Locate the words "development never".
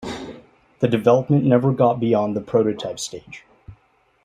0.87-1.71